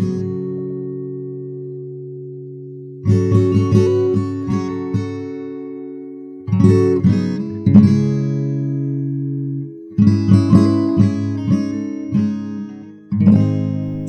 [0.00, 0.06] In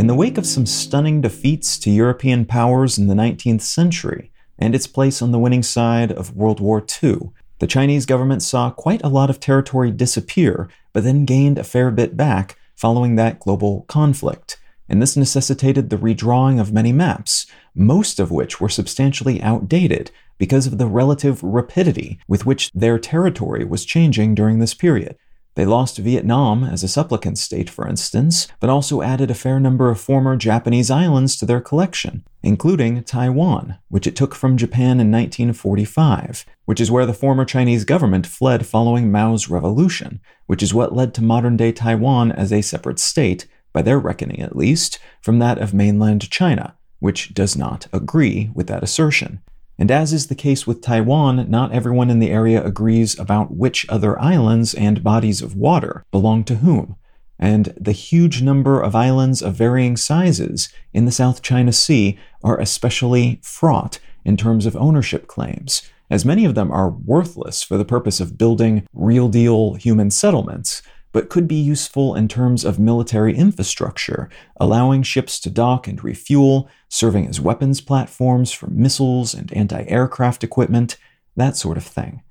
[0.07, 4.87] the wake of some stunning defeats to European powers in the 19th century and its
[4.87, 9.09] place on the winning side of World War II, the Chinese government saw quite a
[9.09, 14.57] lot of territory disappear, but then gained a fair bit back following that global conflict.
[14.91, 20.67] And this necessitated the redrawing of many maps, most of which were substantially outdated because
[20.67, 25.15] of the relative rapidity with which their territory was changing during this period.
[25.55, 29.89] They lost Vietnam as a supplicant state, for instance, but also added a fair number
[29.89, 35.09] of former Japanese islands to their collection, including Taiwan, which it took from Japan in
[35.09, 40.93] 1945, which is where the former Chinese government fled following Mao's revolution, which is what
[40.93, 45.39] led to modern day Taiwan as a separate state, by their reckoning at least, from
[45.39, 49.41] that of mainland China, which does not agree with that assertion.
[49.77, 53.85] And as is the case with Taiwan, not everyone in the area agrees about which
[53.89, 56.95] other islands and bodies of water belong to whom.
[57.39, 62.59] And the huge number of islands of varying sizes in the South China Sea are
[62.59, 67.85] especially fraught in terms of ownership claims, as many of them are worthless for the
[67.85, 70.81] purpose of building real deal human settlements,
[71.11, 76.69] but could be useful in terms of military infrastructure, allowing ships to dock and refuel,
[76.89, 80.97] serving as weapons platforms for missiles and anti aircraft equipment,
[81.35, 82.21] that sort of thing.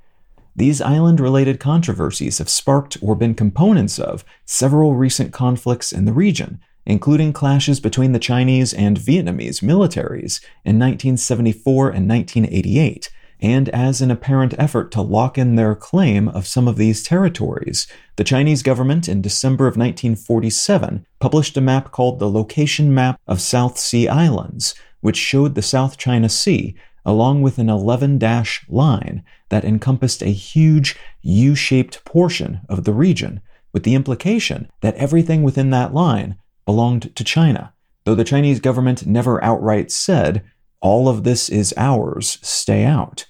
[0.56, 6.12] These island related controversies have sparked or been components of several recent conflicts in the
[6.12, 13.10] region, including clashes between the Chinese and Vietnamese militaries in 1974 and 1988
[13.42, 17.86] and as an apparent effort to lock in their claim of some of these territories,
[18.16, 23.40] the Chinese government in December of 1947 published a map called the Location Map of
[23.40, 29.24] South Sea Islands, which showed the South China Sea along with an 11 dash line
[29.48, 33.40] that encompassed a huge U shaped portion of the region,
[33.72, 36.36] with the implication that everything within that line
[36.66, 37.72] belonged to China,
[38.04, 40.44] though the Chinese government never outright said,
[40.80, 43.26] all of this is ours, stay out.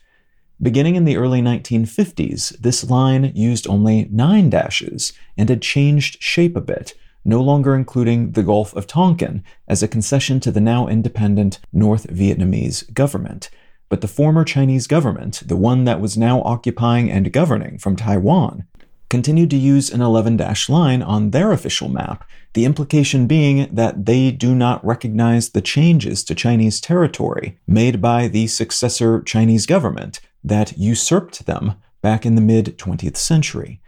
[0.63, 6.55] Beginning in the early 1950s, this line used only nine dashes and had changed shape
[6.55, 6.93] a bit,
[7.25, 12.09] no longer including the Gulf of Tonkin as a concession to the now independent North
[12.09, 13.49] Vietnamese government.
[13.89, 18.67] But the former Chinese government, the one that was now occupying and governing from Taiwan,
[19.09, 24.05] continued to use an 11 dash line on their official map, the implication being that
[24.05, 30.21] they do not recognize the changes to Chinese territory made by the successor Chinese government
[30.43, 33.81] that usurped them back in the mid 20th century.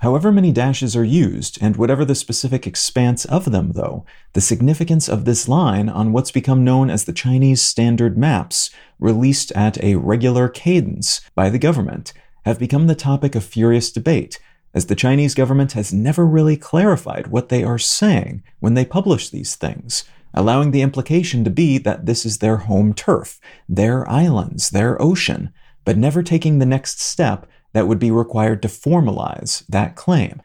[0.00, 4.04] However many dashes are used, and whatever the specific expanse of them, though,
[4.34, 9.52] the significance of this line on what's become known as the Chinese Standard Maps, released
[9.52, 12.12] at a regular cadence by the government,
[12.44, 14.38] have become the topic of furious debate,
[14.74, 19.30] as the Chinese government has never really clarified what they are saying when they publish
[19.30, 20.04] these things,
[20.34, 25.54] allowing the implication to be that this is their home turf, their islands, their ocean,
[25.86, 30.42] but never taking the next step that would be required to formalize that claim.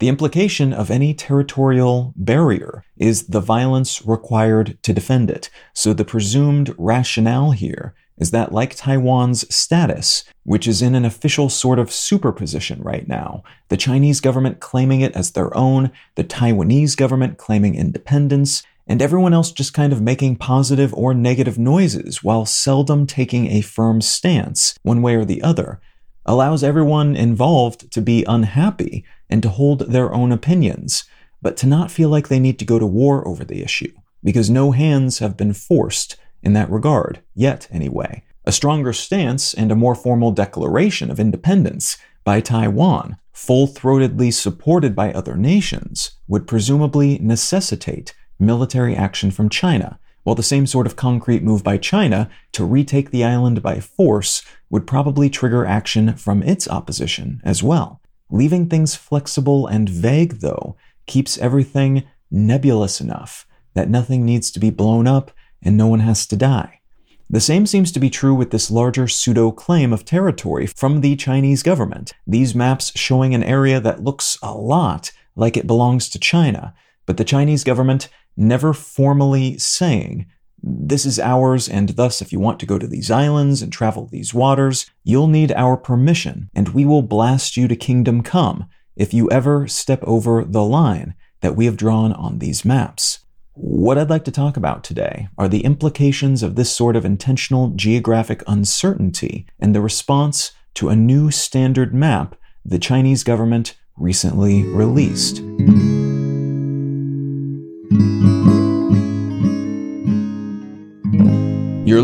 [0.00, 5.48] The implication of any territorial barrier is the violence required to defend it.
[5.74, 11.48] So the presumed rationale here is that, like Taiwan's status, which is in an official
[11.48, 16.96] sort of superposition right now, the Chinese government claiming it as their own, the Taiwanese
[16.96, 22.44] government claiming independence, and everyone else just kind of making positive or negative noises while
[22.44, 25.80] seldom taking a firm stance, one way or the other,
[26.26, 31.04] allows everyone involved to be unhappy and to hold their own opinions,
[31.40, 33.92] but to not feel like they need to go to war over the issue,
[34.24, 38.24] because no hands have been forced in that regard, yet anyway.
[38.44, 44.96] A stronger stance and a more formal declaration of independence by Taiwan, full throatedly supported
[44.96, 50.96] by other nations, would presumably necessitate military action from China, while the same sort of
[50.96, 56.42] concrete move by China to retake the island by force would probably trigger action from
[56.42, 58.00] its opposition as well.
[58.30, 60.76] Leaving things flexible and vague, though,
[61.06, 65.30] keeps everything nebulous enough that nothing needs to be blown up
[65.62, 66.80] and no one has to die.
[67.28, 71.14] The same seems to be true with this larger pseudo claim of territory from the
[71.14, 76.18] Chinese government, these maps showing an area that looks a lot like it belongs to
[76.18, 76.74] China,
[77.06, 78.08] but the Chinese government
[78.40, 80.26] never formally saying,
[80.62, 84.06] This is ours, and thus, if you want to go to these islands and travel
[84.06, 88.66] these waters, you'll need our permission, and we will blast you to kingdom come
[88.96, 93.20] if you ever step over the line that we have drawn on these maps.
[93.54, 97.70] What I'd like to talk about today are the implications of this sort of intentional
[97.70, 105.42] geographic uncertainty and the response to a new standard map the Chinese government recently released.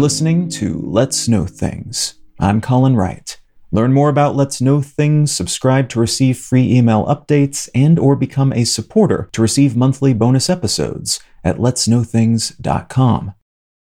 [0.07, 2.15] Listening to Let's Know Things.
[2.39, 3.37] I'm Colin Wright.
[3.73, 8.53] Learn more about Let's Know Things, subscribe to receive free email updates, and or become
[8.53, 13.35] a supporter to receive monthly bonus episodes at letsknowthings.com.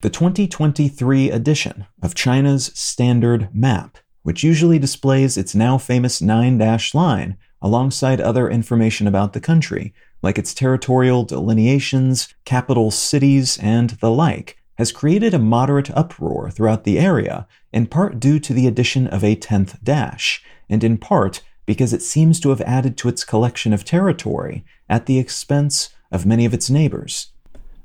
[0.03, 6.95] The 2023 edition of China's Standard Map, which usually displays its now famous nine dash
[6.95, 9.93] line alongside other information about the country,
[10.23, 16.83] like its territorial delineations, capital cities, and the like, has created a moderate uproar throughout
[16.83, 21.41] the area, in part due to the addition of a 10th dash, and in part
[21.67, 26.27] because it seems to have added to its collection of territory at the expense of
[26.27, 27.29] many of its neighbors.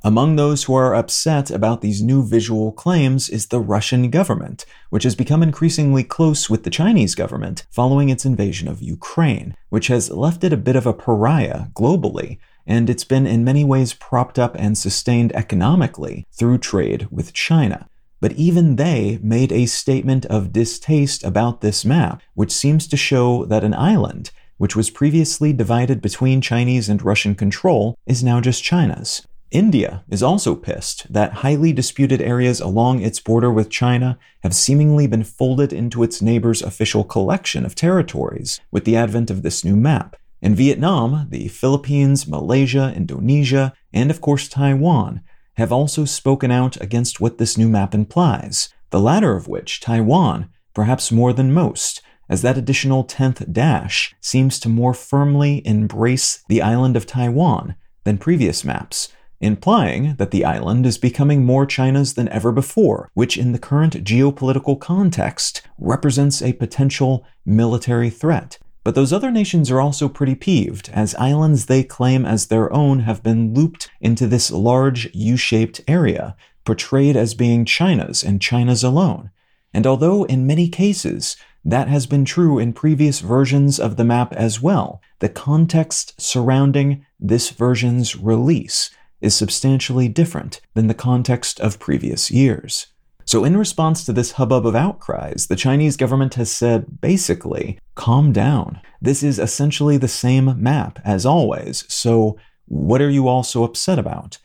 [0.03, 5.03] Among those who are upset about these new visual claims is the Russian government, which
[5.03, 10.09] has become increasingly close with the Chinese government following its invasion of Ukraine, which has
[10.09, 14.37] left it a bit of a pariah globally, and it's been in many ways propped
[14.37, 17.89] up and sustained economically through trade with China.
[18.19, 23.45] But even they made a statement of distaste about this map, which seems to show
[23.45, 28.63] that an island, which was previously divided between Chinese and Russian control, is now just
[28.63, 29.27] China's.
[29.51, 35.07] India is also pissed that highly disputed areas along its border with China have seemingly
[35.07, 39.75] been folded into its neighbor's official collection of territories with the advent of this new
[39.77, 40.17] map.
[40.41, 45.21] In Vietnam, the Philippines, Malaysia, Indonesia, and of course Taiwan
[45.55, 50.49] have also spoken out against what this new map implies, the latter of which, Taiwan,
[50.73, 56.61] perhaps more than most, as that additional 10th dash seems to more firmly embrace the
[56.61, 62.29] island of Taiwan than previous maps implying that the island is becoming more China's than
[62.29, 68.57] ever before, which in the current geopolitical context represents a potential military threat.
[68.87, 73.01] But those other nations are also pretty peeved, as islands they claim as their own
[73.01, 78.85] have been looped into this large U shaped area, portrayed as being China's and China's
[78.85, 79.31] alone.
[79.73, 81.35] And although in many cases
[81.65, 87.05] that has been true in previous versions of the map as well, the context surrounding
[87.19, 88.89] this version's release
[89.19, 92.87] is substantially different than the context of previous years.
[93.27, 98.31] So, in response to this hubbub of outcries, the Chinese government has said basically, calm
[98.31, 98.79] down.
[99.01, 102.37] This is essentially the same map as always, so
[102.67, 104.37] what are you all so upset about?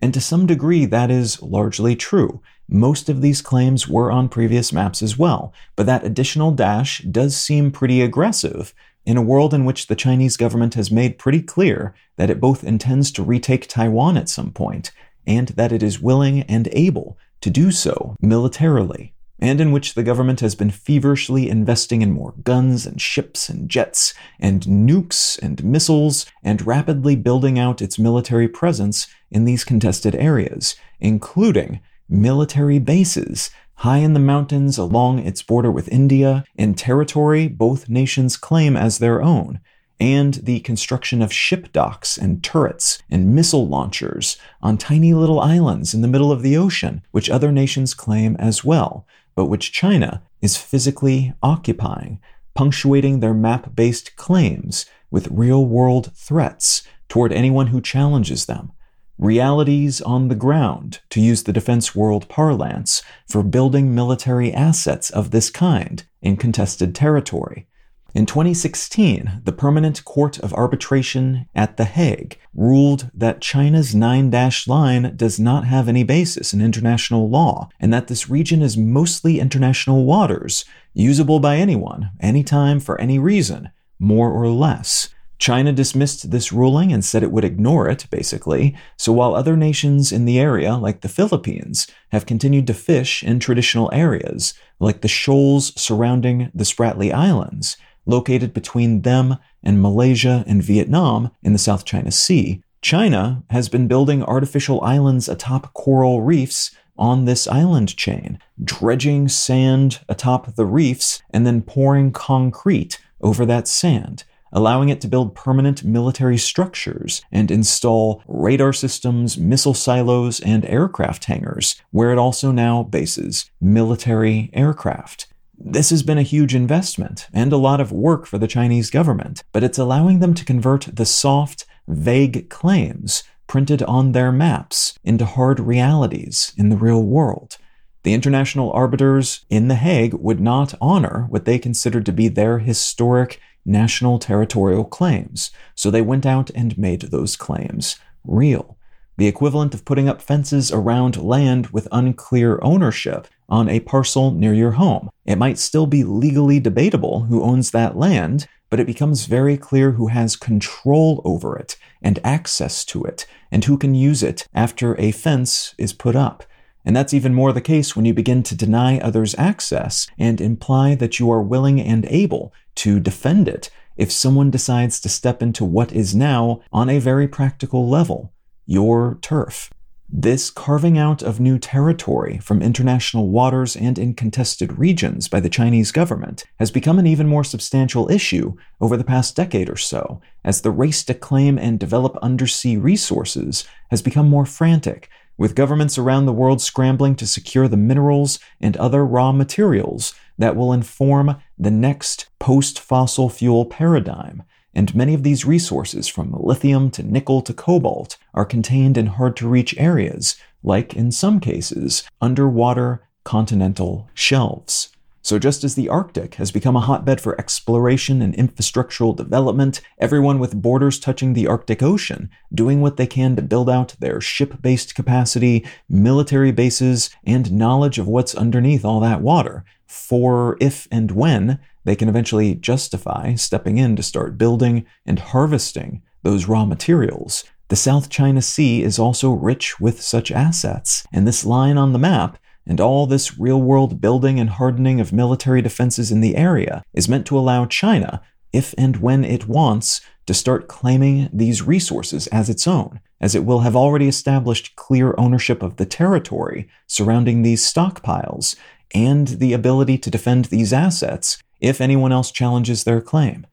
[0.00, 2.40] And to some degree, that is largely true.
[2.68, 7.36] Most of these claims were on previous maps as well, but that additional dash does
[7.36, 8.72] seem pretty aggressive
[9.04, 12.62] in a world in which the Chinese government has made pretty clear that it both
[12.62, 14.92] intends to retake Taiwan at some point
[15.26, 20.02] and that it is willing and able to do so militarily, and in which the
[20.02, 25.62] government has been feverishly investing in more guns and ships and jets and nukes and
[25.62, 33.50] missiles and rapidly building out its military presence in these contested areas, including military bases
[33.78, 38.98] high in the mountains along its border with India, in territory both nations claim as
[38.98, 39.60] their own,
[40.00, 45.94] and the construction of ship docks and turrets and missile launchers on tiny little islands
[45.94, 50.22] in the middle of the ocean, which other nations claim as well, but which China
[50.40, 52.20] is physically occupying,
[52.54, 58.72] punctuating their map based claims with real world threats toward anyone who challenges them
[59.18, 65.30] realities on the ground, to use the defense world parlance, for building military assets of
[65.30, 67.66] this kind in contested territory.
[68.14, 74.66] In 2016, the Permanent Court of Arbitration at The Hague ruled that China's nine dash
[74.66, 79.38] line does not have any basis in international law, and that this region is mostly
[79.38, 85.10] international waters, usable by anyone, anytime, for any reason, more or less.
[85.38, 88.74] China dismissed this ruling and said it would ignore it, basically.
[88.96, 93.38] So while other nations in the area, like the Philippines, have continued to fish in
[93.38, 97.76] traditional areas, like the shoals surrounding the Spratly Islands,
[98.08, 103.86] located between them and Malaysia and Vietnam in the South China Sea, China has been
[103.86, 111.22] building artificial islands atop coral reefs on this island chain, dredging sand atop the reefs
[111.30, 117.50] and then pouring concrete over that sand allowing it to build permanent military structures and
[117.50, 125.26] install radar systems, missile silos, and aircraft hangars, where it also now bases military aircraft.
[125.60, 129.42] This has been a huge investment and a lot of work for the Chinese government,
[129.52, 135.24] but it's allowing them to convert the soft, vague claims printed on their maps into
[135.24, 137.58] hard realities in the real world.
[138.04, 142.60] The international arbiters in The Hague would not honor what they considered to be their
[142.60, 148.77] historic national territorial claims, so they went out and made those claims real.
[149.18, 154.54] The equivalent of putting up fences around land with unclear ownership on a parcel near
[154.54, 155.10] your home.
[155.26, 159.90] It might still be legally debatable who owns that land, but it becomes very clear
[159.90, 164.94] who has control over it and access to it, and who can use it after
[165.00, 166.44] a fence is put up.
[166.84, 170.94] And that's even more the case when you begin to deny others access and imply
[170.94, 175.64] that you are willing and able to defend it if someone decides to step into
[175.64, 178.32] what is now, on a very practical level,
[178.68, 179.70] your turf.
[180.10, 185.48] This carving out of new territory from international waters and in contested regions by the
[185.48, 190.20] Chinese government has become an even more substantial issue over the past decade or so,
[190.44, 195.08] as the race to claim and develop undersea resources has become more frantic,
[195.38, 200.56] with governments around the world scrambling to secure the minerals and other raw materials that
[200.56, 204.42] will inform the next post fossil fuel paradigm
[204.74, 209.36] and many of these resources, from lithium to nickel to cobalt, are contained in hard
[209.36, 214.90] to reach areas, like in some cases, underwater continental shelves.
[215.20, 220.38] So, just as the Arctic has become a hotbed for exploration and infrastructural development, everyone
[220.38, 224.62] with borders touching the Arctic Ocean doing what they can to build out their ship
[224.62, 231.10] based capacity, military bases, and knowledge of what's underneath all that water, for if and
[231.10, 237.44] when they can eventually justify stepping in to start building and harvesting those raw materials.
[237.68, 241.98] The South China Sea is also rich with such assets, and this line on the
[241.98, 246.82] map and all this real world building and hardening of military defenses in the area
[246.92, 248.20] is meant to allow China,
[248.52, 253.46] if and when it wants, to start claiming these resources as its own, as it
[253.46, 258.56] will have already established clear ownership of the territory surrounding these stockpiles
[258.94, 263.46] and the ability to defend these assets if anyone else challenges their claim.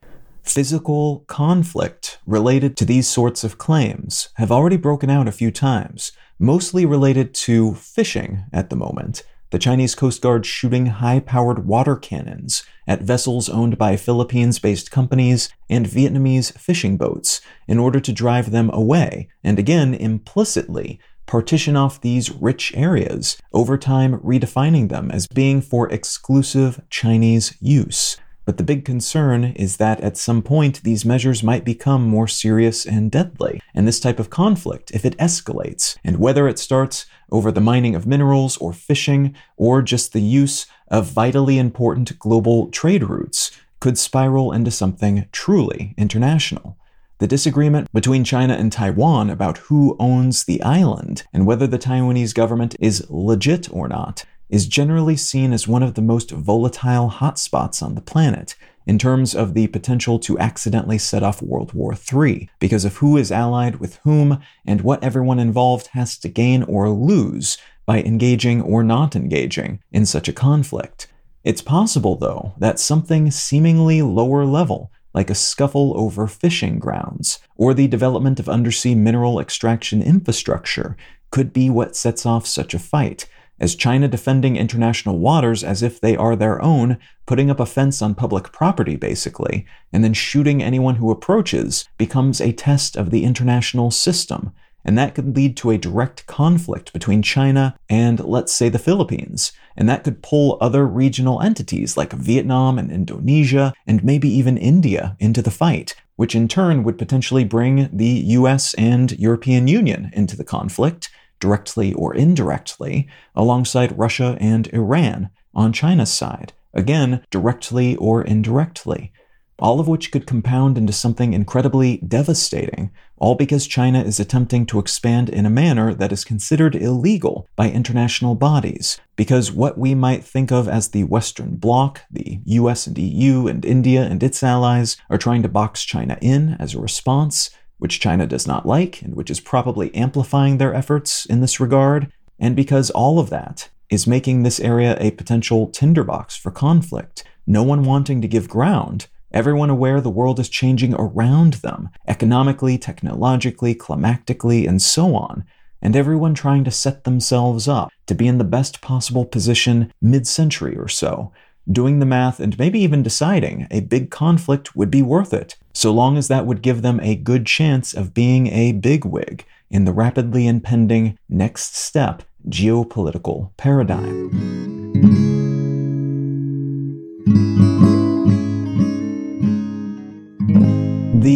[0.43, 6.11] Physical conflict related to these sorts of claims have already broken out a few times,
[6.37, 9.23] mostly related to fishing at the moment.
[9.51, 14.91] The Chinese Coast Guard shooting high powered water cannons at vessels owned by Philippines based
[14.91, 21.75] companies and Vietnamese fishing boats in order to drive them away, and again, implicitly, partition
[21.75, 28.17] off these rich areas, over time redefining them as being for exclusive Chinese use.
[28.45, 32.85] But the big concern is that at some point these measures might become more serious
[32.85, 33.59] and deadly.
[33.73, 37.95] And this type of conflict, if it escalates, and whether it starts over the mining
[37.95, 43.97] of minerals or fishing, or just the use of vitally important global trade routes, could
[43.97, 46.77] spiral into something truly international.
[47.19, 52.35] The disagreement between China and Taiwan about who owns the island and whether the Taiwanese
[52.35, 57.81] government is legit or not is generally seen as one of the most volatile hotspots
[57.81, 58.55] on the planet
[58.85, 63.15] in terms of the potential to accidentally set off World War III because of who
[63.15, 68.61] is allied with whom and what everyone involved has to gain or lose by engaging
[68.61, 71.07] or not engaging in such a conflict.
[71.45, 77.73] It's possible, though, that something seemingly lower level like a scuffle over fishing grounds, or
[77.73, 80.97] the development of undersea mineral extraction infrastructure,
[81.31, 83.25] could be what sets off such a fight,
[83.57, 88.01] as China defending international waters as if they are their own, putting up a fence
[88.01, 93.23] on public property, basically, and then shooting anyone who approaches, becomes a test of the
[93.23, 94.51] international system,
[94.85, 99.51] and that could lead to a direct conflict between China and, let's say, the Philippines,
[99.75, 105.17] and that could pull other regional entities like Vietnam and Indonesia, and maybe even India,
[105.19, 110.37] into the fight, which in turn would potentially bring the US and European Union into
[110.37, 118.21] the conflict, directly or indirectly, alongside Russia and Iran on China's side, again, directly or
[118.21, 119.11] indirectly
[119.57, 124.79] all of which could compound into something incredibly devastating, all because China is attempting to
[124.79, 128.99] expand in a manner that is considered illegal by international bodies.
[129.15, 133.63] Because what we might think of as the Western Bloc, the US and EU and
[133.63, 138.27] India and its allies, are trying to box China in as a response, which China
[138.27, 142.11] does not like and which is probably amplifying their efforts in this regard.
[142.37, 147.63] And because all of that is making this area a potential tinderbox for conflict, no
[147.63, 153.75] one wanting to give ground everyone aware the world is changing around them, economically, technologically,
[153.75, 155.43] climactically, and so on,
[155.81, 160.25] and everyone trying to set themselves up to be in the best possible position mid
[160.25, 161.31] century or so,
[161.69, 165.91] doing the math and maybe even deciding a big conflict would be worth it, so
[165.91, 169.93] long as that would give them a good chance of being a bigwig in the
[169.93, 175.34] rapidly impending next step geopolitical paradigm.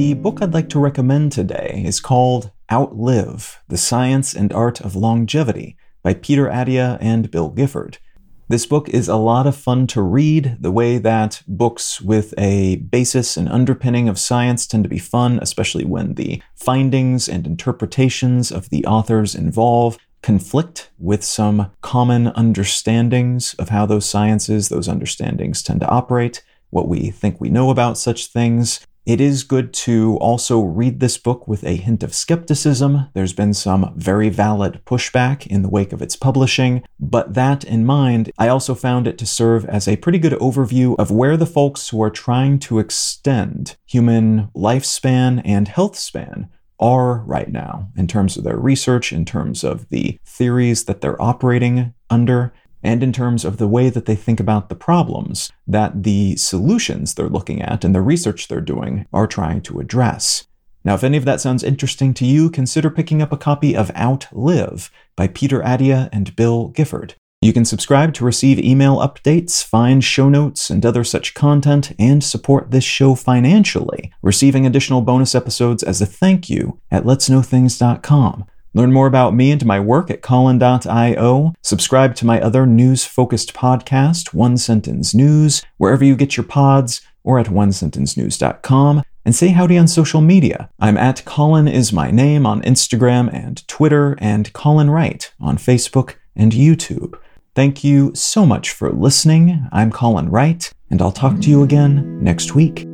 [0.10, 4.96] The book I'd like to recommend today is called Outlive The Science and Art of
[4.96, 8.00] Longevity by Peter Attia and Bill Gifford.
[8.48, 12.78] This book is a lot of fun to read, the way that books with a
[12.78, 18.52] basis and underpinning of science tend to be fun, especially when the findings and interpretations
[18.52, 25.62] of the authors involve conflict with some common understandings of how those sciences, those understandings
[25.62, 30.18] tend to operate, what we think we know about such things, it is good to
[30.18, 33.08] also read this book with a hint of skepticism.
[33.16, 37.88] There's been some very valid pushback in the wake of its publishing, but that in
[37.88, 41.48] mind, I also found it to serve as a pretty good overview of where the
[41.48, 46.48] folks who are trying to extend human lifespan and health span
[46.80, 51.20] are right now in terms of their research, in terms of the theories that they're
[51.20, 56.04] operating under, and in terms of the way that they think about the problems that
[56.04, 60.48] the solutions they're looking at and the research they're doing are trying to address.
[60.84, 63.92] Now, if any of that sounds interesting to you, consider picking up a copy of
[63.96, 67.16] Outlive by Peter Attia and Bill Gifford.
[67.42, 72.22] You can subscribe to receive email updates, find show notes, and other such content, and
[72.22, 78.46] support this show financially, receiving additional bonus episodes as a thank you at letsknowthings.com.
[78.74, 81.54] Learn more about me and my work at Colin.io.
[81.62, 87.02] Subscribe to my other news focused podcast, One Sentence News, wherever you get your pods,
[87.24, 89.04] or at onesentencenews.com.
[89.26, 90.70] And say howdy on social media.
[90.80, 96.16] I'm at Colin is my name on Instagram and Twitter, and Colin Wright on Facebook
[96.36, 97.20] and YouTube.
[97.54, 99.68] Thank you so much for listening.
[99.72, 102.88] I'm Colin Wright, and I'll talk to you again next week.